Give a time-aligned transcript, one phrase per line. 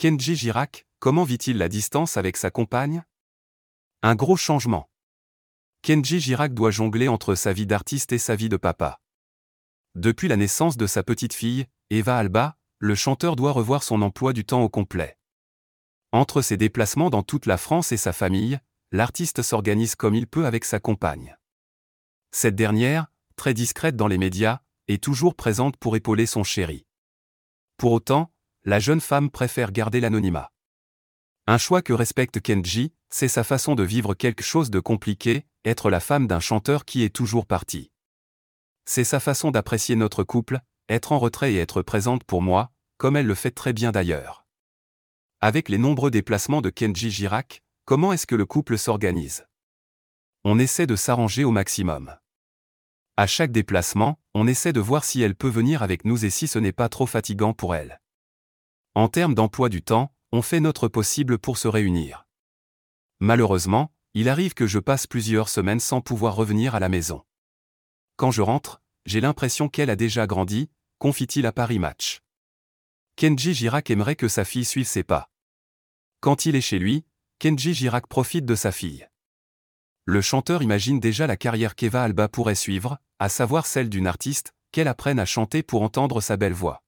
[0.00, 3.04] Kenji Girac, comment vit-il la distance avec sa compagne?
[4.00, 4.88] Un gros changement.
[5.82, 9.02] Kenji Girac doit jongler entre sa vie d'artiste et sa vie de papa.
[9.96, 14.32] Depuis la naissance de sa petite fille, Eva Alba, le chanteur doit revoir son emploi
[14.32, 15.18] du temps au complet.
[16.12, 18.58] Entre ses déplacements dans toute la France et sa famille,
[18.92, 21.36] l'artiste s'organise comme il peut avec sa compagne.
[22.30, 26.86] Cette dernière, très discrète dans les médias, est toujours présente pour épauler son chéri.
[27.76, 28.32] Pour autant,
[28.64, 30.52] la jeune femme préfère garder l'anonymat.
[31.46, 35.90] Un choix que respecte Kenji, c'est sa façon de vivre quelque chose de compliqué, être
[35.90, 37.90] la femme d'un chanteur qui est toujours parti.
[38.84, 43.16] C'est sa façon d'apprécier notre couple, être en retrait et être présente pour moi, comme
[43.16, 44.46] elle le fait très bien d'ailleurs.
[45.40, 49.46] Avec les nombreux déplacements de Kenji Girac, comment est-ce que le couple s'organise?
[50.44, 52.14] On essaie de s'arranger au maximum.
[53.16, 56.46] À chaque déplacement, on essaie de voir si elle peut venir avec nous et si
[56.46, 58.00] ce n'est pas trop fatigant pour elle.
[58.94, 62.26] En termes d'emploi du temps, on fait notre possible pour se réunir.
[63.20, 67.22] Malheureusement, il arrive que je passe plusieurs semaines sans pouvoir revenir à la maison.
[68.16, 72.20] Quand je rentre, j'ai l'impression qu'elle a déjà grandi, confie-t-il à Paris Match.
[73.16, 75.30] Kenji Girac aimerait que sa fille suive ses pas.
[76.20, 77.04] Quand il est chez lui,
[77.38, 79.08] Kenji Girac profite de sa fille.
[80.04, 84.52] Le chanteur imagine déjà la carrière qu'Eva Alba pourrait suivre, à savoir celle d'une artiste,
[84.72, 86.82] qu'elle apprenne à chanter pour entendre sa belle voix.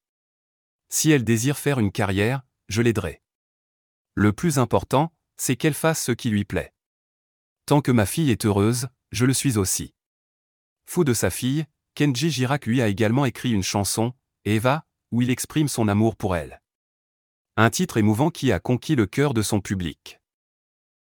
[0.95, 3.23] Si elle désire faire une carrière, je l'aiderai.
[4.15, 6.75] Le plus important, c'est qu'elle fasse ce qui lui plaît.
[7.65, 9.95] Tant que ma fille est heureuse, je le suis aussi.
[10.85, 14.13] Fou de sa fille, Kenji Girac lui a également écrit une chanson,
[14.45, 16.61] Eva, où il exprime son amour pour elle.
[17.57, 20.21] Un titre émouvant qui a conquis le cœur de son public.